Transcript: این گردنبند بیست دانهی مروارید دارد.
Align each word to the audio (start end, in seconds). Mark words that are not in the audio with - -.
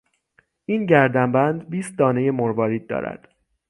این 0.65 0.85
گردنبند 0.85 1.69
بیست 1.69 1.97
دانهی 1.97 2.31
مروارید 2.31 2.87
دارد. 2.87 3.35